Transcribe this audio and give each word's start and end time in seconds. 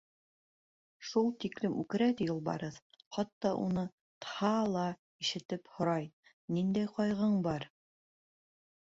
—Шул 1.07 1.27
тиклем 1.43 1.73
үкерә, 1.81 2.05
ти, 2.21 2.25
Юлбарыҫ, 2.31 2.79
хатта 3.17 3.51
уны 3.65 3.83
Тһа 4.25 4.49
ла 4.77 4.85
ишетеп 5.25 5.69
һорай: 5.75 6.07
«Ниндәй 6.59 6.89
ҡайғың 6.95 7.37
бар?» 7.49 7.67